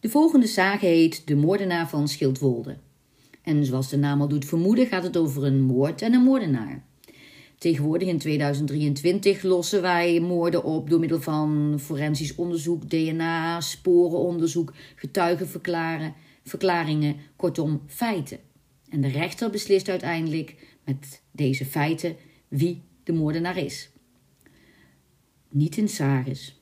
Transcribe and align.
De 0.00 0.08
volgende 0.08 0.46
sage 0.46 0.86
heet 0.86 1.26
De 1.26 1.36
moordenaar 1.36 1.88
van 1.88 2.08
Schildwolde. 2.08 2.76
En 3.42 3.64
zoals 3.64 3.88
de 3.88 3.96
naam 3.96 4.20
al 4.20 4.28
doet 4.28 4.44
vermoeden, 4.44 4.86
gaat 4.86 5.02
het 5.02 5.16
over 5.16 5.44
een 5.44 5.60
moord 5.60 6.02
en 6.02 6.12
een 6.12 6.22
moordenaar. 6.22 6.84
Tegenwoordig 7.58 8.08
in 8.08 8.18
2023 8.18 9.42
lossen 9.42 9.82
wij 9.82 10.20
moorden 10.20 10.64
op 10.64 10.90
door 10.90 10.98
middel 10.98 11.20
van 11.20 11.78
forensisch 11.80 12.34
onderzoek, 12.34 12.90
DNA, 12.90 13.60
sporenonderzoek, 13.60 14.72
getuigenverklaringen, 14.94 17.16
kortom 17.36 17.82
feiten. 17.86 18.38
En 18.88 19.00
de 19.00 19.08
rechter 19.08 19.50
beslist 19.50 19.88
uiteindelijk 19.88 20.76
met 20.84 21.22
deze 21.30 21.64
feiten 21.64 22.16
wie 22.48 22.82
de 23.04 23.12
moordenaar 23.12 23.56
is. 23.56 23.90
Niet 25.50 25.76
in 25.76 25.88
Saris. 25.88 26.60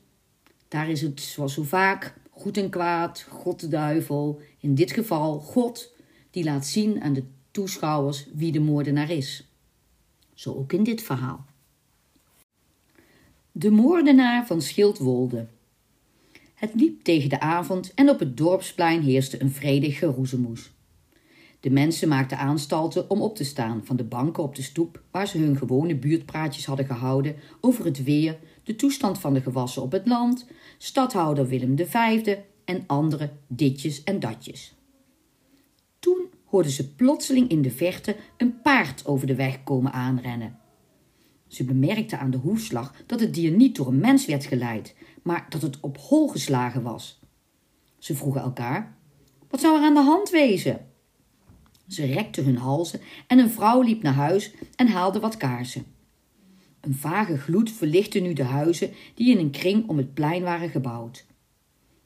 Daar 0.67 0.89
is 0.89 1.01
het, 1.01 1.21
zoals 1.21 1.53
zo 1.53 1.63
vaak, 1.63 2.13
goed 2.39 2.57
en 2.57 2.69
kwaad, 2.69 3.25
God 3.29 3.59
de 3.59 3.67
duivel, 3.67 4.41
in 4.59 4.75
dit 4.75 4.91
geval 4.91 5.39
God, 5.39 5.93
die 6.31 6.43
laat 6.43 6.65
zien 6.65 7.01
aan 7.01 7.13
de 7.13 7.23
toeschouwers 7.51 8.27
wie 8.33 8.51
de 8.51 8.59
moordenaar 8.59 9.09
is. 9.09 9.47
Zo 10.33 10.53
ook 10.53 10.73
in 10.73 10.83
dit 10.83 11.01
verhaal. 11.01 11.45
De 13.51 13.69
moordenaar 13.69 14.45
van 14.45 14.61
Schildwolde. 14.61 15.47
Het 16.53 16.71
liep 16.73 17.03
tegen 17.03 17.29
de 17.29 17.39
avond 17.39 17.93
en 17.93 18.09
op 18.09 18.19
het 18.19 18.37
dorpsplein 18.37 19.01
heerste 19.01 19.41
een 19.41 19.51
vredig 19.51 19.97
geroezemoes. 19.97 20.71
De 21.59 21.69
mensen 21.69 22.07
maakten 22.07 22.37
aanstalten 22.37 23.09
om 23.09 23.21
op 23.21 23.35
te 23.35 23.43
staan 23.43 23.85
van 23.85 23.95
de 23.95 24.03
banken 24.03 24.43
op 24.43 24.55
de 24.55 24.61
stoep 24.61 25.01
waar 25.11 25.27
ze 25.27 25.37
hun 25.37 25.57
gewone 25.57 25.95
buurtpraatjes 25.95 26.65
hadden 26.65 26.85
gehouden 26.85 27.35
over 27.61 27.85
het 27.85 28.03
weer, 28.03 28.39
de 28.69 28.75
toestand 28.75 29.19
van 29.19 29.33
de 29.33 29.41
gewassen 29.41 29.81
op 29.81 29.91
het 29.91 30.07
land, 30.07 30.47
stadhouder 30.77 31.47
Willem 31.47 31.77
V 31.77 32.37
en 32.65 32.83
andere 32.87 33.31
ditjes 33.47 34.03
en 34.03 34.19
datjes. 34.19 34.75
Toen 35.99 36.27
hoorden 36.45 36.71
ze 36.71 36.95
plotseling 36.95 37.49
in 37.49 37.61
de 37.61 37.71
verte 37.71 38.15
een 38.37 38.61
paard 38.61 39.05
over 39.05 39.27
de 39.27 39.35
weg 39.35 39.63
komen 39.63 39.91
aanrennen. 39.91 40.59
Ze 41.47 41.63
bemerkten 41.63 42.19
aan 42.19 42.31
de 42.31 42.37
hoefslag 42.37 42.93
dat 43.05 43.19
het 43.19 43.33
dier 43.33 43.51
niet 43.51 43.75
door 43.75 43.87
een 43.87 43.99
mens 43.99 44.25
werd 44.25 44.45
geleid, 44.45 44.95
maar 45.23 45.45
dat 45.49 45.61
het 45.61 45.79
op 45.79 45.97
hol 45.97 46.27
geslagen 46.27 46.81
was. 46.81 47.19
Ze 47.97 48.15
vroegen 48.15 48.41
elkaar: 48.41 48.97
Wat 49.49 49.59
zou 49.59 49.77
er 49.77 49.83
aan 49.83 49.93
de 49.93 50.03
hand 50.03 50.29
wezen? 50.29 50.85
Ze 51.87 52.05
rekten 52.05 52.45
hun 52.45 52.57
halzen 52.57 53.01
en 53.27 53.39
een 53.39 53.51
vrouw 53.51 53.81
liep 53.81 54.01
naar 54.01 54.13
huis 54.13 54.53
en 54.75 54.87
haalde 54.87 55.19
wat 55.19 55.37
kaarsen. 55.37 55.97
Een 56.81 56.95
vage 56.95 57.37
gloed 57.37 57.71
verlichtte 57.71 58.19
nu 58.19 58.33
de 58.33 58.43
huizen 58.43 58.91
die 59.15 59.31
in 59.31 59.37
een 59.37 59.51
kring 59.51 59.87
om 59.87 59.97
het 59.97 60.13
plein 60.13 60.43
waren 60.43 60.69
gebouwd. 60.69 61.25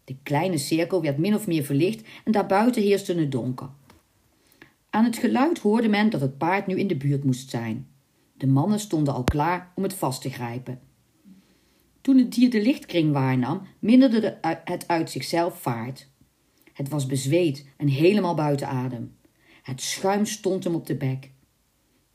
De 0.03 0.15
kleine 0.23 0.57
cirkel 0.57 1.01
werd 1.01 1.17
min 1.17 1.35
of 1.35 1.47
meer 1.47 1.63
verlicht 1.63 2.07
en 2.23 2.31
daarbuiten 2.31 2.81
heerste 2.81 3.13
het 3.13 3.31
donker. 3.31 3.69
Aan 4.89 5.03
het 5.03 5.17
geluid 5.17 5.59
hoorde 5.59 5.89
men 5.89 6.09
dat 6.09 6.21
het 6.21 6.37
paard 6.37 6.67
nu 6.67 6.75
in 6.75 6.87
de 6.87 6.97
buurt 6.97 7.23
moest 7.23 7.49
zijn. 7.49 7.87
De 8.37 8.47
mannen 8.47 8.79
stonden 8.79 9.13
al 9.13 9.23
klaar 9.23 9.71
om 9.75 9.83
het 9.83 9.93
vast 9.93 10.21
te 10.21 10.29
grijpen. 10.29 10.79
Toen 12.01 12.17
het 12.17 12.33
dier 12.33 12.49
de 12.49 12.61
lichtkring 12.61 13.11
waarnam, 13.11 13.61
minderde 13.79 14.37
het 14.63 14.87
uit 14.87 15.09
zichzelf 15.09 15.61
vaart. 15.61 16.07
Het 16.73 16.89
was 16.89 17.05
bezweet 17.05 17.67
en 17.77 17.87
helemaal 17.87 18.35
buiten 18.35 18.67
adem. 18.67 19.15
Het 19.63 19.81
schuim 19.81 20.25
stond 20.25 20.63
hem 20.63 20.75
op 20.75 20.85
de 20.85 20.95
bek. 20.95 21.31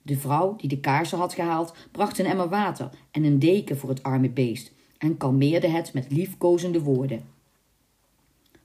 De 0.08 0.19
vrouw 0.19 0.56
die 0.56 0.69
de 0.69 0.80
kaarsen 0.80 1.19
had 1.19 1.34
gehaald, 1.34 1.74
bracht 1.92 2.19
een 2.19 2.26
emmer 2.26 2.48
water 2.48 2.91
en 3.10 3.24
een 3.24 3.38
deken 3.38 3.78
voor 3.78 3.88
het 3.88 4.02
arme 4.02 4.30
beest 4.30 4.72
en 4.98 5.16
kalmeerde 5.16 5.69
het 5.69 5.92
met 5.92 6.10
liefkozende 6.10 6.80
woorden. 6.80 7.24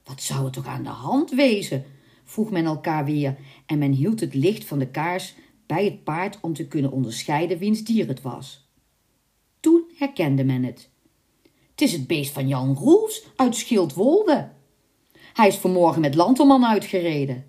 Wat 0.04 0.22
zou 0.22 0.44
er 0.44 0.50
toch 0.50 0.66
aan 0.66 0.82
de 0.82 0.88
hand 0.88 1.30
wezen? 1.30 1.84
vroeg 2.24 2.50
men 2.50 2.64
elkaar 2.64 3.04
weer 3.04 3.36
en 3.66 3.78
men 3.78 3.92
hield 3.92 4.20
het 4.20 4.34
licht 4.34 4.64
van 4.64 4.78
de 4.78 4.86
kaars 4.86 5.34
bij 5.66 5.84
het 5.84 6.04
paard 6.04 6.38
om 6.40 6.52
te 6.52 6.68
kunnen 6.68 6.92
onderscheiden 6.92 7.58
wiens 7.58 7.84
dier 7.84 8.08
het 8.08 8.22
was. 8.22 8.68
Toen 9.60 9.84
herkende 9.96 10.44
men 10.44 10.62
het. 10.62 10.90
Het 11.70 11.80
is 11.80 11.92
het 11.92 12.06
beest 12.06 12.32
van 12.32 12.48
Jan 12.48 12.74
Roels 12.74 13.26
uit 13.36 13.56
Schildwolde. 13.56 14.50
Hij 15.32 15.48
is 15.48 15.56
vanmorgen 15.56 16.00
met 16.00 16.14
Lanterman 16.14 16.66
uitgereden. 16.66 17.46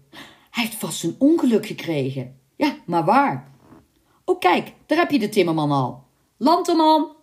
Hij 0.52 0.64
heeft 0.64 0.76
vast 0.76 1.04
een 1.04 1.16
ongeluk 1.18 1.66
gekregen. 1.66 2.40
Ja, 2.56 2.78
maar 2.86 3.06
waar? 3.06 3.55
Oh, 4.26 4.40
kijk, 4.40 4.74
daar 4.86 4.98
heb 4.98 5.12
je 5.12 5.20
de 5.20 5.30
timmerman 5.30 5.72
al. 5.72 6.04
Lanterman! 6.38 7.16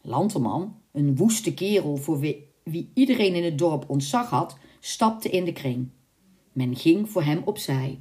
Lanterman, 0.00 0.80
een 0.92 1.16
woeste 1.16 1.54
kerel 1.54 1.96
voor 1.96 2.18
wie, 2.18 2.46
wie 2.62 2.90
iedereen 2.94 3.34
in 3.34 3.44
het 3.44 3.58
dorp 3.58 3.84
ontzag 3.90 4.30
had, 4.30 4.56
stapte 4.80 5.28
in 5.30 5.44
de 5.44 5.52
kring. 5.52 5.88
Men 6.52 6.76
ging 6.76 7.10
voor 7.10 7.22
hem 7.22 7.42
opzij. 7.44 8.00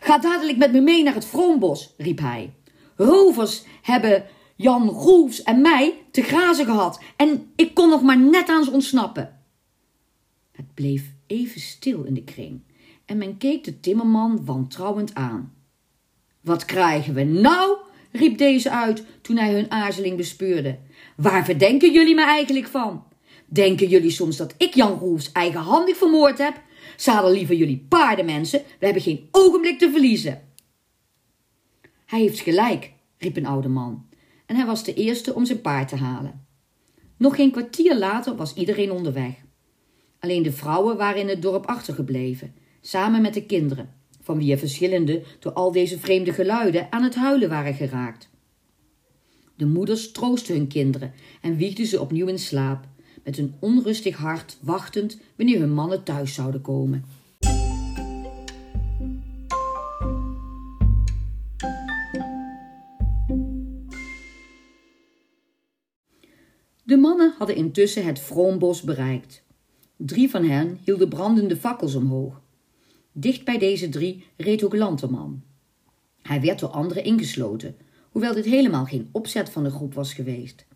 Ga 0.00 0.18
dadelijk 0.18 0.58
met 0.58 0.72
me 0.72 0.80
mee 0.80 1.02
naar 1.02 1.14
het 1.14 1.24
Vroombos, 1.24 1.94
riep 1.96 2.18
hij. 2.18 2.54
Rovers 2.96 3.64
hebben 3.82 4.24
Jan 4.56 4.88
Roels 4.88 5.42
en 5.42 5.60
mij 5.60 5.94
te 6.10 6.22
grazen 6.22 6.64
gehad 6.64 7.00
en 7.16 7.50
ik 7.56 7.74
kon 7.74 7.88
nog 7.88 8.02
maar 8.02 8.18
net 8.18 8.48
aan 8.48 8.64
ze 8.64 8.70
ontsnappen. 8.70 9.40
Het 10.52 10.74
bleef 10.74 11.12
even 11.26 11.60
stil 11.60 12.02
in 12.02 12.14
de 12.14 12.24
kring 12.24 12.60
en 13.04 13.18
men 13.18 13.36
keek 13.36 13.64
de 13.64 13.80
timmerman 13.80 14.44
wantrouwend 14.44 15.14
aan. 15.14 15.54
Wat 16.40 16.64
krijgen 16.64 17.14
we 17.14 17.22
nou? 17.22 17.76
riep 18.12 18.38
deze 18.38 18.70
uit 18.70 19.04
toen 19.22 19.36
hij 19.36 19.52
hun 19.52 19.70
aarzeling 19.70 20.16
bespeurde. 20.16 20.78
Waar 21.16 21.44
verdenken 21.44 21.92
jullie 21.92 22.14
me 22.14 22.24
eigenlijk 22.24 22.66
van? 22.66 23.04
Denken 23.46 23.88
jullie 23.88 24.10
soms 24.10 24.36
dat 24.36 24.54
ik 24.58 24.74
Jan 24.74 24.98
Roels 24.98 25.32
eigenhandig 25.32 25.96
vermoord 25.96 26.38
heb? 26.38 26.62
Zadel 26.96 27.32
liever 27.32 27.54
jullie 27.54 27.86
paardenmensen, 27.88 28.62
we 28.78 28.84
hebben 28.84 29.02
geen 29.02 29.28
ogenblik 29.30 29.78
te 29.78 29.90
verliezen. 29.90 30.48
Hij 32.06 32.20
heeft 32.20 32.40
gelijk, 32.40 32.92
riep 33.18 33.36
een 33.36 33.46
oude 33.46 33.68
man, 33.68 34.06
en 34.46 34.56
hij 34.56 34.66
was 34.66 34.84
de 34.84 34.94
eerste 34.94 35.34
om 35.34 35.44
zijn 35.44 35.60
paard 35.60 35.88
te 35.88 35.96
halen. 35.96 36.46
Nog 37.16 37.34
geen 37.34 37.50
kwartier 37.50 37.98
later 37.98 38.36
was 38.36 38.54
iedereen 38.54 38.90
onderweg. 38.90 39.34
Alleen 40.20 40.42
de 40.42 40.52
vrouwen 40.52 40.96
waren 40.96 41.20
in 41.20 41.28
het 41.28 41.42
dorp 41.42 41.66
achtergebleven, 41.66 42.54
samen 42.80 43.22
met 43.22 43.34
de 43.34 43.46
kinderen, 43.46 43.94
van 44.20 44.38
wie 44.38 44.52
er 44.52 44.58
verschillende 44.58 45.22
door 45.38 45.52
al 45.52 45.72
deze 45.72 45.98
vreemde 45.98 46.32
geluiden 46.32 46.92
aan 46.92 47.02
het 47.02 47.14
huilen 47.14 47.48
waren 47.48 47.74
geraakt. 47.74 48.28
De 49.56 49.66
moeders 49.66 50.12
troostten 50.12 50.54
hun 50.54 50.66
kinderen 50.66 51.12
en 51.40 51.56
wiegden 51.56 51.86
ze 51.86 52.00
opnieuw 52.00 52.26
in 52.26 52.38
slaap, 52.38 52.88
met 53.24 53.38
een 53.38 53.54
onrustig 53.58 54.16
hart 54.16 54.58
wachtend 54.60 55.18
wanneer 55.36 55.58
hun 55.58 55.72
mannen 55.72 56.02
thuis 56.02 56.34
zouden 56.34 56.60
komen. 56.60 57.04
De 66.82 66.96
mannen 66.96 67.34
hadden 67.38 67.56
intussen 67.56 68.04
het 68.04 68.18
vroombos 68.18 68.82
bereikt. 68.82 69.42
Drie 69.96 70.30
van 70.30 70.44
hen 70.44 70.78
hielden 70.84 71.08
brandende 71.08 71.56
fakkels 71.56 71.94
omhoog. 71.94 72.40
Dicht 73.12 73.44
bij 73.44 73.58
deze 73.58 73.88
drie 73.88 74.24
reed 74.36 74.64
ook 74.64 74.74
Lanterman. 74.76 75.42
Hij 76.22 76.40
werd 76.40 76.58
door 76.58 76.68
anderen 76.68 77.04
ingesloten, 77.04 77.76
hoewel 78.10 78.34
dit 78.34 78.44
helemaal 78.44 78.84
geen 78.84 79.08
opzet 79.12 79.50
van 79.50 79.64
de 79.64 79.70
groep 79.70 79.94
was 79.94 80.14
geweest. 80.14 80.66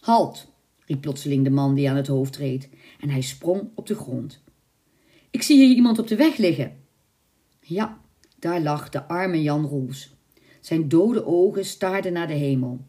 Halt, 0.00 0.46
riep 0.86 1.00
plotseling 1.00 1.44
de 1.44 1.50
man 1.50 1.74
die 1.74 1.90
aan 1.90 1.96
het 1.96 2.06
hoofd 2.06 2.36
reed, 2.36 2.68
en 3.00 3.08
hij 3.08 3.20
sprong 3.20 3.70
op 3.74 3.86
de 3.86 3.94
grond. 3.94 4.42
Ik 5.30 5.42
zie 5.42 5.56
hier 5.56 5.76
iemand 5.76 5.98
op 5.98 6.08
de 6.08 6.16
weg 6.16 6.36
liggen. 6.36 6.76
Ja, 7.60 8.00
daar 8.38 8.60
lag 8.60 8.88
de 8.88 9.08
arme 9.08 9.42
Jan 9.42 9.64
Roels. 9.64 10.14
Zijn 10.60 10.88
dode 10.88 11.26
ogen 11.26 11.64
staarden 11.64 12.12
naar 12.12 12.26
de 12.26 12.32
hemel. 12.32 12.80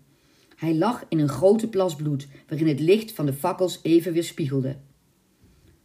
Hij 0.55 0.75
lag 0.75 1.05
in 1.09 1.19
een 1.19 1.29
grote 1.29 1.67
plas 1.67 1.95
bloed, 1.95 2.27
waarin 2.47 2.67
het 2.67 2.79
licht 2.79 3.11
van 3.11 3.25
de 3.25 3.33
fakkels 3.33 3.79
even 3.81 4.13
weer 4.13 4.23
spiegelde. 4.23 4.77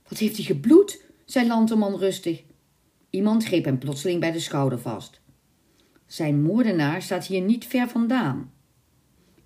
Wat 0.08 0.18
heeft 0.18 0.36
hij 0.36 0.44
gebloed? 0.44 1.02
zei 1.24 1.46
Lanterman 1.46 1.96
rustig. 1.96 2.42
Iemand 3.10 3.44
greep 3.44 3.64
hem 3.64 3.78
plotseling 3.78 4.20
bij 4.20 4.32
de 4.32 4.40
schouder 4.40 4.78
vast. 4.78 5.20
Zijn 6.06 6.42
moordenaar 6.42 7.02
staat 7.02 7.26
hier 7.26 7.40
niet 7.40 7.64
ver 7.64 7.88
vandaan. 7.88 8.52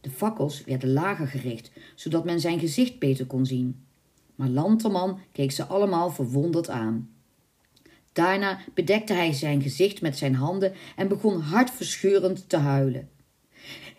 De 0.01 0.11
fakkels 0.11 0.65
werden 0.65 0.93
lager 0.93 1.27
gericht, 1.27 1.71
zodat 1.95 2.25
men 2.25 2.41
zijn 2.41 2.59
gezicht 2.59 2.99
beter 2.99 3.27
kon 3.27 3.47
zien. 3.47 3.85
Maar 4.35 4.49
Lanterman 4.49 5.21
keek 5.33 5.53
ze 5.53 5.65
allemaal 5.65 6.11
verwonderd 6.11 6.69
aan. 6.69 7.11
Daarna 8.13 8.59
bedekte 8.75 9.13
hij 9.13 9.33
zijn 9.33 9.63
gezicht 9.63 10.01
met 10.01 10.19
zijn 10.19 10.35
handen 10.35 10.73
en 10.97 11.09
begon 11.09 11.41
hartverscheurend 11.41 12.49
te 12.49 12.57
huilen. 12.57 13.11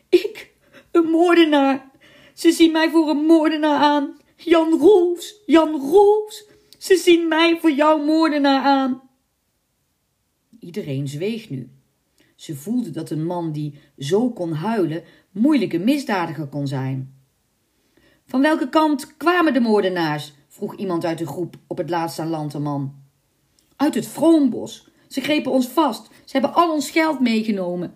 Ik, 0.09 0.53
een 0.91 1.09
moordenaar. 1.09 1.91
Ze 2.33 2.51
zien 2.51 2.71
mij 2.71 2.89
voor 2.89 3.09
een 3.09 3.25
moordenaar 3.25 3.79
aan. 3.79 4.17
Jan 4.35 4.79
Roos, 4.79 5.35
Jan 5.45 5.79
Roos. 5.79 6.45
Ze 6.77 6.95
zien 6.95 7.27
mij 7.27 7.57
voor 7.61 7.71
jouw 7.71 7.97
moordenaar 7.97 8.63
aan. 8.63 9.01
Iedereen 10.63 11.07
zweeg 11.07 11.49
nu. 11.49 11.69
Ze 12.35 12.55
voelde 12.55 12.89
dat 12.89 13.09
een 13.09 13.25
man 13.25 13.51
die 13.51 13.79
zo 13.97 14.29
kon 14.29 14.51
huilen 14.53 15.03
moeilijk 15.31 15.73
een 15.73 15.83
misdadiger 15.83 16.47
kon 16.47 16.67
zijn. 16.67 17.13
Van 18.25 18.41
welke 18.41 18.69
kant 18.69 19.17
kwamen 19.17 19.53
de 19.53 19.59
moordenaars? 19.59 20.33
vroeg 20.47 20.75
iemand 20.75 21.05
uit 21.05 21.17
de 21.17 21.27
groep 21.27 21.55
op 21.67 21.77
het 21.77 21.89
laatst 21.89 22.19
aan 22.19 22.29
Lanterman. 22.29 22.93
Uit 23.75 23.95
het 23.95 24.07
vroombos. 24.07 24.87
Ze 25.07 25.21
grepen 25.21 25.51
ons 25.51 25.67
vast. 25.67 26.05
Ze 26.05 26.31
hebben 26.31 26.53
al 26.53 26.73
ons 26.73 26.89
geld 26.89 27.19
meegenomen. 27.19 27.93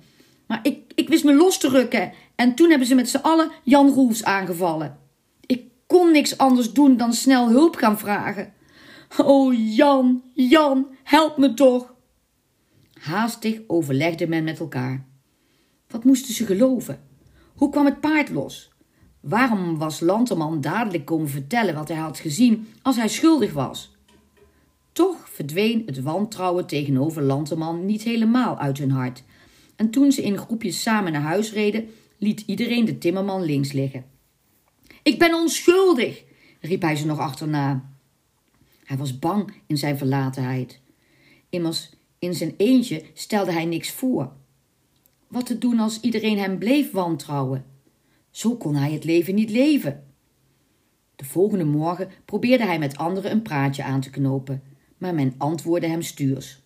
Maar 0.47 0.59
ik, 0.63 0.91
ik 0.95 1.09
wist 1.09 1.23
me 1.23 1.35
los 1.35 1.57
te 1.57 1.69
rukken 1.69 2.13
en 2.35 2.55
toen 2.55 2.69
hebben 2.69 2.87
ze 2.87 2.95
met 2.95 3.09
z'n 3.09 3.17
allen 3.17 3.51
Jan 3.63 3.89
Roels 3.89 4.23
aangevallen. 4.23 4.99
Ik 5.45 5.63
kon 5.87 6.11
niks 6.11 6.37
anders 6.37 6.73
doen 6.73 6.97
dan 6.97 7.13
snel 7.13 7.49
hulp 7.49 7.75
gaan 7.75 7.97
vragen. 7.97 8.53
Oh 9.17 9.75
Jan, 9.75 10.23
Jan, 10.33 10.87
help 11.03 11.37
me 11.37 11.53
toch! 11.53 11.95
Haastig 12.99 13.59
overlegde 13.67 14.27
men 14.27 14.43
met 14.43 14.59
elkaar. 14.59 15.05
Wat 15.87 16.03
moesten 16.03 16.33
ze 16.33 16.45
geloven? 16.45 16.99
Hoe 17.53 17.69
kwam 17.69 17.85
het 17.85 17.99
paard 17.99 18.29
los? 18.29 18.71
Waarom 19.19 19.77
was 19.77 19.99
Lanterman 19.99 20.61
dadelijk 20.61 21.05
komen 21.05 21.29
vertellen 21.29 21.75
wat 21.75 21.87
hij 21.87 21.97
had 21.97 22.19
gezien 22.19 22.67
als 22.81 22.95
hij 22.95 23.07
schuldig 23.07 23.53
was? 23.53 23.95
Toch 24.91 25.29
verdween 25.29 25.83
het 25.85 26.01
wantrouwen 26.01 26.67
tegenover 26.67 27.21
Lanterman 27.21 27.85
niet 27.85 28.01
helemaal 28.01 28.57
uit 28.57 28.77
hun 28.77 28.91
hart. 28.91 29.23
En 29.75 29.89
toen 29.89 30.11
ze 30.11 30.23
in 30.23 30.37
groepjes 30.37 30.81
samen 30.81 31.11
naar 31.11 31.21
huis 31.21 31.53
reden, 31.53 31.89
liet 32.17 32.43
iedereen 32.45 32.85
de 32.85 32.97
timmerman 32.97 33.43
links 33.43 33.71
liggen. 33.71 34.05
Ik 35.03 35.19
ben 35.19 35.33
onschuldig, 35.33 36.23
riep 36.61 36.81
hij 36.81 36.95
ze 36.95 37.05
nog 37.05 37.19
achterna. 37.19 37.89
Hij 38.83 38.97
was 38.97 39.19
bang 39.19 39.53
in 39.67 39.77
zijn 39.77 39.97
verlatenheid. 39.97 40.79
Immers, 41.49 41.89
in 42.19 42.33
zijn 42.33 42.53
eentje 42.57 43.03
stelde 43.13 43.51
hij 43.51 43.65
niks 43.65 43.91
voor. 43.91 44.31
Wat 45.27 45.45
te 45.45 45.57
doen 45.57 45.79
als 45.79 45.99
iedereen 45.99 46.37
hem 46.37 46.57
bleef 46.57 46.91
wantrouwen? 46.91 47.65
Zo 48.29 48.55
kon 48.55 48.75
hij 48.75 48.91
het 48.91 49.03
leven 49.03 49.35
niet 49.35 49.49
leven. 49.49 50.03
De 51.15 51.25
volgende 51.25 51.65
morgen 51.65 52.09
probeerde 52.25 52.65
hij 52.65 52.79
met 52.79 52.97
anderen 52.97 53.31
een 53.31 53.41
praatje 53.41 53.83
aan 53.83 54.01
te 54.01 54.09
knopen, 54.09 54.63
maar 54.97 55.13
men 55.13 55.33
antwoordde 55.37 55.87
hem 55.87 56.01
stuurs. 56.01 56.65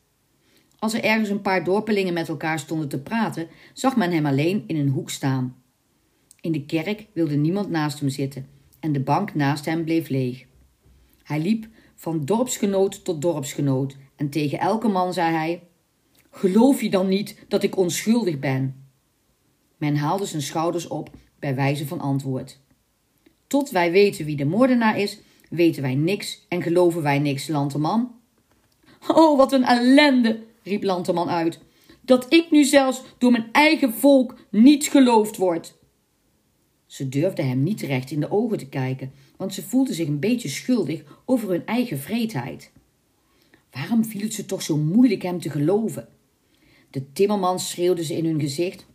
Als 0.80 0.94
er 0.94 1.04
ergens 1.04 1.30
een 1.30 1.42
paar 1.42 1.64
dorpelingen 1.64 2.14
met 2.14 2.30
elkaar 2.30 2.60
stonden 2.60 2.90
te 2.90 3.02
praten, 3.02 3.48
zag 3.74 3.96
men 3.96 4.12
hem 4.12 4.26
alleen 4.26 4.64
in 4.68 4.76
een 4.76 4.90
hoek 4.90 5.10
staan. 5.10 5.56
In 6.42 6.52
de 6.52 6.66
kerk 6.66 7.08
wilde 7.14 7.36
niemand 7.36 7.70
naast 7.70 8.00
hem 8.00 8.10
zitten 8.10 8.48
en 8.80 8.92
de 8.92 9.00
bank 9.00 9.36
naast 9.36 9.66
hem 9.66 9.84
bleef 9.84 10.10
leeg. 10.10 10.46
Hij 11.24 11.40
liep 11.40 11.68
van 11.96 12.26
dorpsgenoot 12.26 13.04
tot 13.04 13.22
dorpsgenoot 13.22 13.98
en 14.22 14.30
tegen 14.30 14.60
elke 14.60 14.88
man 14.88 15.14
zei 15.14 15.34
hij: 15.34 15.64
Geloof 16.32 16.82
je 16.82 16.90
dan 16.90 17.08
niet 17.08 17.46
dat 17.48 17.64
ik 17.64 17.78
onschuldig 17.78 18.40
ben? 18.40 18.86
Men 19.78 19.96
haalde 19.96 20.26
zijn 20.26 20.42
schouders 20.42 20.88
op 20.88 21.10
bij 21.40 21.56
wijze 21.56 21.88
van 21.88 22.00
antwoord. 22.00 22.60
Tot 23.48 23.70
wij 23.70 23.92
weten 23.92 24.26
wie 24.26 24.36
de 24.36 24.46
moordenaar 24.46 25.00
is, 25.00 25.20
weten 25.50 25.82
wij 25.82 25.96
niks 25.96 26.46
en 26.48 26.62
geloven 26.62 27.02
wij 27.02 27.20
niks, 27.20 27.48
Lanterman. 27.48 28.16
Oh, 29.08 29.38
wat 29.38 29.52
een 29.52 29.64
ellende, 29.64 30.44
riep 30.64 30.84
Lanterman 30.84 31.30
uit, 31.30 31.60
dat 32.02 32.34
ik 32.34 32.52
nu 32.52 32.64
zelfs 32.64 33.02
door 33.18 33.32
mijn 33.32 33.50
eigen 33.52 33.94
volk 33.94 34.36
niet 34.50 34.88
geloofd 34.88 35.38
word. 35.38 35.78
Ze 36.86 37.10
durfde 37.10 37.42
hem 37.42 37.64
niet 37.64 37.82
recht 37.82 38.12
in 38.12 38.20
de 38.20 38.32
ogen 38.32 38.58
te 38.58 38.70
kijken, 38.70 39.12
want 39.38 39.54
ze 39.54 39.64
voelde 39.64 39.94
zich 39.94 40.08
een 40.08 40.20
beetje 40.20 40.50
schuldig 40.50 41.04
over 41.26 41.50
hun 41.50 41.66
eigen 41.66 42.00
vreedheid. 42.00 42.72
Waarom 43.72 44.06
viel 44.06 44.22
het 44.22 44.34
ze 44.34 44.46
toch 44.46 44.62
zo 44.62 44.78
moeilijk 44.78 45.22
hem 45.22 45.40
te 45.40 45.50
geloven? 45.50 46.08
De 46.90 47.12
timmerman 47.12 47.60
schreeuwde 47.60 48.04
ze 48.04 48.18
in 48.18 48.26
hun 48.26 48.40
gezicht. 48.40 48.86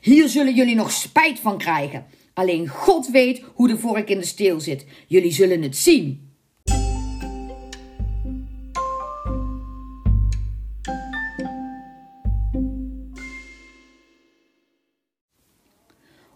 Hier 0.00 0.28
zullen 0.28 0.54
jullie 0.54 0.74
nog 0.74 0.92
spijt 0.92 1.38
van 1.38 1.58
krijgen. 1.58 2.06
Alleen 2.34 2.68
God 2.68 3.10
weet 3.10 3.42
hoe 3.54 3.68
de 3.68 3.78
vork 3.78 4.10
in 4.10 4.18
de 4.18 4.24
steel 4.24 4.60
zit. 4.60 4.86
Jullie 5.06 5.32
zullen 5.32 5.62
het 5.62 5.76
zien. 5.76 6.30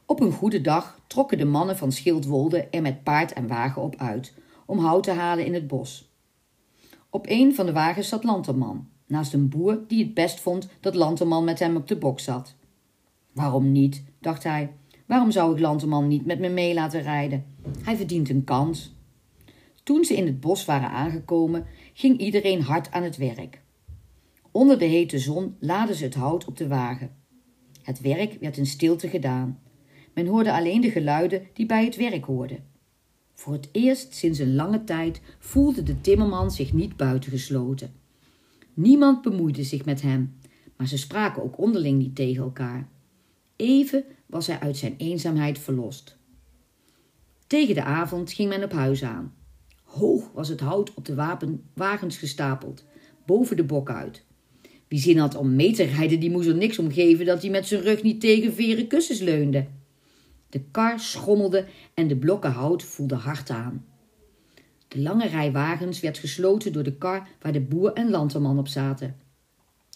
Op 0.06 0.20
een 0.20 0.32
goede 0.32 0.60
dag 0.60 1.00
trokken 1.06 1.38
de 1.38 1.44
mannen 1.44 1.76
van 1.76 1.92
Schildwolde 1.92 2.68
er 2.70 2.82
met 2.82 3.02
paard 3.02 3.32
en 3.32 3.46
wagen 3.46 3.82
op 3.82 3.96
uit 3.96 4.34
om 4.66 4.78
hout 4.78 5.02
te 5.02 5.10
halen 5.10 5.46
in 5.46 5.54
het 5.54 5.66
bos. 5.66 6.15
Op 7.16 7.26
een 7.28 7.54
van 7.54 7.66
de 7.66 7.72
wagens 7.72 8.08
zat 8.08 8.24
Lanterman, 8.24 8.88
naast 9.06 9.32
een 9.32 9.48
boer 9.48 9.84
die 9.88 10.04
het 10.04 10.14
best 10.14 10.40
vond 10.40 10.68
dat 10.80 10.94
Lanterman 10.94 11.44
met 11.44 11.58
hem 11.58 11.76
op 11.76 11.88
de 11.88 11.96
bok 11.96 12.20
zat. 12.20 12.56
Waarom 13.32 13.72
niet, 13.72 14.04
dacht 14.20 14.44
hij. 14.44 14.72
Waarom 15.06 15.30
zou 15.30 15.52
ik 15.52 15.60
Lanterman 15.60 16.08
niet 16.08 16.26
met 16.26 16.38
me 16.38 16.48
mee 16.48 16.74
laten 16.74 17.02
rijden? 17.02 17.44
Hij 17.82 17.96
verdient 17.96 18.28
een 18.28 18.44
kans. 18.44 18.94
Toen 19.82 20.04
ze 20.04 20.16
in 20.16 20.26
het 20.26 20.40
bos 20.40 20.64
waren 20.64 20.90
aangekomen, 20.90 21.66
ging 21.92 22.18
iedereen 22.18 22.62
hard 22.62 22.90
aan 22.90 23.02
het 23.02 23.16
werk. 23.16 23.62
Onder 24.50 24.78
de 24.78 24.84
hete 24.84 25.18
zon 25.18 25.56
laden 25.60 25.94
ze 25.94 26.04
het 26.04 26.14
hout 26.14 26.44
op 26.44 26.56
de 26.56 26.68
wagen. 26.68 27.16
Het 27.82 28.00
werk 28.00 28.36
werd 28.40 28.56
in 28.56 28.66
stilte 28.66 29.08
gedaan. 29.08 29.60
Men 30.14 30.26
hoorde 30.26 30.52
alleen 30.52 30.80
de 30.80 30.90
geluiden 30.90 31.46
die 31.52 31.66
bij 31.66 31.84
het 31.84 31.96
werk 31.96 32.24
hoorden. 32.24 32.65
Voor 33.36 33.52
het 33.52 33.68
eerst 33.72 34.14
sinds 34.14 34.38
een 34.38 34.54
lange 34.54 34.84
tijd 34.84 35.20
voelde 35.38 35.82
de 35.82 36.00
timmerman 36.00 36.50
zich 36.50 36.72
niet 36.72 36.96
buitengesloten. 36.96 37.92
Niemand 38.74 39.22
bemoeide 39.22 39.64
zich 39.64 39.84
met 39.84 40.02
hem, 40.02 40.34
maar 40.76 40.86
ze 40.86 40.98
spraken 40.98 41.42
ook 41.42 41.58
onderling 41.58 41.98
niet 41.98 42.14
tegen 42.14 42.42
elkaar. 42.42 42.88
Even 43.56 44.04
was 44.26 44.46
hij 44.46 44.60
uit 44.60 44.76
zijn 44.76 44.94
eenzaamheid 44.96 45.58
verlost. 45.58 46.16
Tegen 47.46 47.74
de 47.74 47.82
avond 47.82 48.32
ging 48.32 48.48
men 48.48 48.64
op 48.64 48.72
huis 48.72 49.02
aan. 49.02 49.34
Hoog 49.82 50.30
was 50.32 50.48
het 50.48 50.60
hout 50.60 50.94
op 50.94 51.04
de 51.04 51.14
wagens 51.74 52.18
gestapeld, 52.18 52.84
boven 53.26 53.56
de 53.56 53.64
bok 53.64 53.90
uit. 53.90 54.24
Wie 54.88 55.00
zin 55.00 55.18
had 55.18 55.34
om 55.34 55.54
mee 55.54 55.72
te 55.72 55.82
rijden, 55.82 56.20
die 56.20 56.30
moest 56.30 56.48
er 56.48 56.56
niks 56.56 56.78
om 56.78 56.92
geven 56.92 57.26
dat 57.26 57.42
hij 57.42 57.50
met 57.50 57.66
zijn 57.66 57.82
rug 57.82 58.02
niet 58.02 58.20
tegen 58.20 58.54
veren 58.54 58.86
kussens 58.86 59.20
leunde. 59.20 59.66
De 60.48 60.60
kar 60.70 61.00
schommelde 61.00 61.66
en 61.94 62.08
de 62.08 62.16
blokken 62.16 62.50
hout 62.50 62.82
voelden 62.82 63.18
hard 63.18 63.50
aan. 63.50 63.84
De 64.88 65.00
lange 65.00 65.26
rij 65.26 65.52
wagens 65.52 66.00
werd 66.00 66.18
gesloten 66.18 66.72
door 66.72 66.82
de 66.82 66.96
kar 66.96 67.28
waar 67.40 67.52
de 67.52 67.60
boer 67.60 67.92
en 67.92 68.10
lanterman 68.10 68.58
op 68.58 68.68
zaten. 68.68 69.16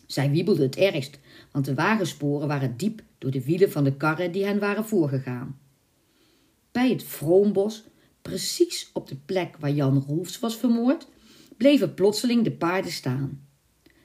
Zij 0.07 0.31
wiebelden 0.31 0.65
het 0.65 0.77
ergst, 0.77 1.19
want 1.53 1.65
de 1.65 1.75
wagensporen 1.75 2.49
waren 2.49 2.77
diep 2.77 3.03
door 3.19 3.31
de 3.31 3.45
wielen 3.45 3.71
van 3.71 3.85
de 3.85 3.97
karren 3.97 4.33
die 4.33 4.45
hen 4.45 4.59
waren 4.59 4.85
voorgegaan. 4.85 5.59
Bij 6.73 6.91
het 6.91 7.05
vroombos, 7.05 7.85
precies 8.23 8.91
op 8.93 9.09
de 9.09 9.17
plek 9.17 9.57
waar 9.57 9.71
Jan 9.71 10.05
Roefs 10.07 10.39
was 10.39 10.57
vermoord, 10.57 11.07
bleven 11.57 11.95
plotseling 11.95 12.45
de 12.45 12.53
paarden 12.53 12.93
staan. 12.93 13.47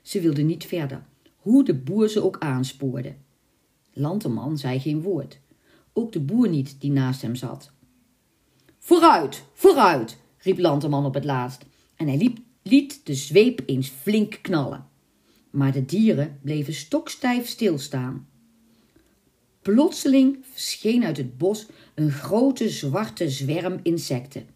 Ze 0.01 0.21
wilden 0.21 0.45
niet 0.45 0.65
verder, 0.65 1.05
hoe 1.35 1.63
de 1.63 1.73
boer 1.73 2.09
ze 2.09 2.23
ook 2.23 2.39
aanspoorde. 2.39 3.15
Lanterman 3.93 4.57
zei 4.57 4.79
geen 4.79 5.01
woord 5.01 5.39
ook 5.95 6.11
de 6.11 6.19
boer 6.19 6.49
niet 6.49 6.75
die 6.79 6.91
naast 6.91 7.21
hem 7.21 7.35
zat. 7.35 7.71
Vooruit, 8.79 9.43
vooruit, 9.53 10.17
riep 10.37 10.59
Lanterman 10.59 11.05
op 11.05 11.13
het 11.13 11.25
laatst 11.25 11.65
en 11.95 12.07
hij 12.07 12.33
liet 12.61 13.05
de 13.05 13.13
zweep 13.13 13.61
eens 13.65 13.89
flink 13.89 14.39
knallen. 14.41 14.87
Maar 15.49 15.71
de 15.71 15.85
dieren 15.85 16.39
bleven 16.41 16.73
stokstijf 16.73 17.47
stilstaan. 17.47 18.27
Plotseling 19.61 20.37
verscheen 20.51 21.03
uit 21.03 21.17
het 21.17 21.37
bos 21.37 21.65
een 21.95 22.11
grote 22.11 22.69
zwarte 22.69 23.29
zwerm 23.29 23.79
insecten. 23.83 24.47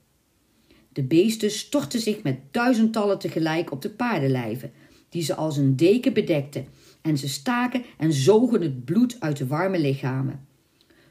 De 0.93 1.03
beesten 1.03 1.51
stortten 1.51 1.99
zich 1.99 2.23
met 2.23 2.39
duizendtallen 2.51 3.19
tegelijk 3.19 3.71
op 3.71 3.81
de 3.81 3.89
paardenlijven, 3.89 4.71
die 5.09 5.23
ze 5.23 5.35
als 5.35 5.57
een 5.57 5.75
deken 5.75 6.13
bedekten, 6.13 6.67
en 7.01 7.17
ze 7.17 7.29
staken 7.29 7.83
en 7.97 8.13
zogen 8.13 8.61
het 8.61 8.85
bloed 8.85 9.19
uit 9.19 9.37
de 9.37 9.47
warme 9.47 9.79
lichamen. 9.79 10.47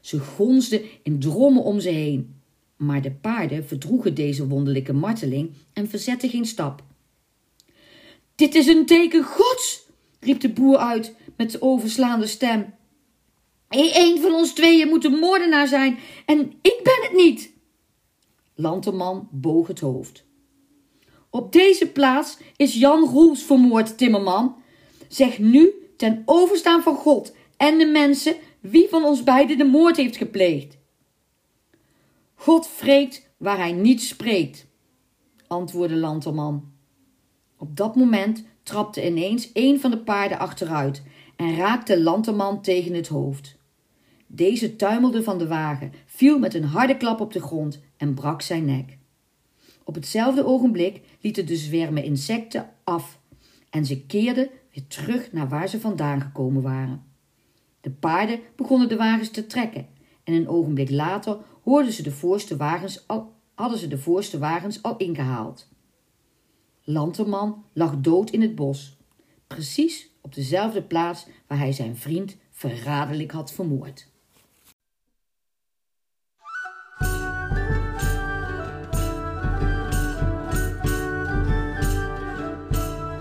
Ze 0.01 0.19
gonsden 0.19 0.81
in 1.03 1.19
drommen 1.19 1.63
om 1.63 1.79
ze 1.79 1.89
heen. 1.89 2.35
Maar 2.77 3.01
de 3.01 3.11
paarden 3.11 3.67
verdroegen 3.67 4.13
deze 4.13 4.47
wonderlijke 4.47 4.93
marteling 4.93 5.51
en 5.73 5.89
verzetten 5.89 6.29
geen 6.29 6.45
stap. 6.45 6.83
Dit 8.35 8.55
is 8.55 8.67
een 8.67 8.85
teken 8.85 9.23
gods, 9.23 9.87
riep 10.19 10.39
de 10.39 10.49
boer 10.49 10.77
uit 10.77 11.15
met 11.37 11.51
de 11.51 11.61
overslaande 11.61 12.27
stem. 12.27 12.73
Eén 13.69 14.21
van 14.21 14.33
ons 14.33 14.53
tweeën 14.53 14.87
moet 14.87 15.05
een 15.05 15.19
moordenaar 15.19 15.67
zijn 15.67 15.97
en 16.25 16.39
ik 16.61 16.79
ben 16.83 16.99
het 17.01 17.13
niet. 17.13 17.51
Lanterman 18.55 19.27
boog 19.31 19.67
het 19.67 19.79
hoofd. 19.79 20.25
Op 21.29 21.51
deze 21.51 21.87
plaats 21.87 22.37
is 22.55 22.73
Jan 22.73 23.03
Roels 23.03 23.43
vermoord, 23.43 23.97
timmerman. 23.97 24.55
Zeg 25.07 25.39
nu 25.39 25.73
ten 25.97 26.21
overstaan 26.25 26.83
van 26.83 26.95
God 26.95 27.35
en 27.57 27.77
de 27.77 27.85
mensen 27.85 28.35
wie 28.59 28.87
van 28.89 29.03
ons 29.03 29.23
beiden 29.23 29.57
de 29.57 29.63
moord 29.63 29.97
heeft 29.97 30.17
gepleegd. 30.17 30.77
God 32.33 32.67
vreekt 32.67 33.29
waar 33.37 33.57
hij 33.57 33.71
niet 33.71 34.01
spreekt, 34.01 34.67
antwoordde 35.47 35.95
Lanterman. 35.95 36.71
Op 37.57 37.77
dat 37.77 37.95
moment 37.95 38.43
trapte 38.63 39.07
ineens 39.07 39.49
een 39.53 39.79
van 39.79 39.91
de 39.91 39.97
paarden 39.97 40.39
achteruit 40.39 41.03
en 41.35 41.55
raakte 41.55 42.01
Lanterman 42.01 42.61
tegen 42.61 42.93
het 42.93 43.07
hoofd. 43.07 43.57
Deze 44.27 44.75
tuimelde 44.75 45.23
van 45.23 45.37
de 45.37 45.47
wagen, 45.47 45.93
viel 46.05 46.39
met 46.39 46.53
een 46.53 46.63
harde 46.63 46.97
klap 46.97 47.19
op 47.19 47.33
de 47.33 47.41
grond 47.41 47.81
en 47.97 48.13
brak 48.13 48.41
zijn 48.41 48.65
nek. 48.65 48.97
Op 49.83 49.95
hetzelfde 49.95 50.45
ogenblik 50.45 51.01
lieten 51.21 51.45
de 51.45 51.55
zwermen 51.55 52.03
insecten 52.03 52.69
af 52.83 53.19
en 53.69 53.85
ze 53.85 54.05
keerden 54.05 54.49
weer 54.73 54.87
terug 54.87 55.31
naar 55.31 55.49
waar 55.49 55.67
ze 55.67 55.79
vandaan 55.79 56.21
gekomen 56.21 56.61
waren. 56.61 57.08
De 57.81 57.91
paarden 57.91 58.39
begonnen 58.55 58.89
de 58.89 58.95
wagens 58.95 59.29
te 59.29 59.45
trekken 59.45 59.87
en 60.23 60.33
een 60.33 60.47
ogenblik 60.47 60.89
later 60.89 61.37
hoorden 61.63 61.93
ze 61.93 62.03
de 62.03 62.11
voorste 62.11 62.57
wagens 62.57 63.05
hadden 63.53 63.79
ze 63.79 63.87
de 63.87 63.97
voorste 63.97 64.39
wagens 64.39 64.83
al 64.83 64.97
ingehaald. 64.97 65.67
Lanterman 66.83 67.63
lag 67.73 67.97
dood 67.97 68.29
in 68.29 68.41
het 68.41 68.55
bos, 68.55 68.97
precies 69.47 70.09
op 70.21 70.35
dezelfde 70.35 70.81
plaats 70.81 71.27
waar 71.47 71.57
hij 71.57 71.71
zijn 71.71 71.97
vriend 71.97 72.37
verraderlijk 72.51 73.31
had 73.31 73.51
vermoord. 73.51 74.07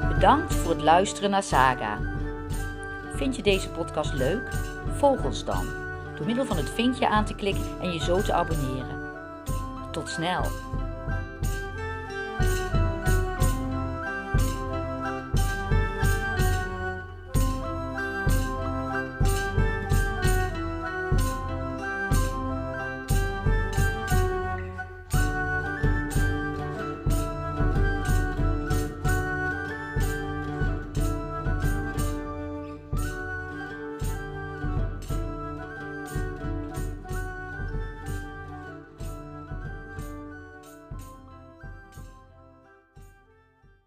Bedankt 0.09 0.55
voor 0.55 0.71
het 0.71 0.83
luisteren 0.83 1.31
naar 1.31 1.43
Saga. 1.43 2.18
Vind 3.19 3.37
je 3.37 3.43
deze 3.43 3.69
podcast 3.69 4.13
leuk? 4.13 4.51
Volg 4.97 5.25
ons 5.25 5.45
dan 5.45 5.67
door 6.17 6.27
middel 6.27 6.45
van 6.45 6.57
het 6.57 6.71
vinkje 6.71 7.09
aan 7.09 7.25
te 7.25 7.35
klikken 7.35 7.81
en 7.81 7.93
je 7.93 7.99
zo 7.99 8.23
te 8.23 8.33
abonneren. 8.33 9.13
Tot 9.93 10.09
snel! 10.09 10.43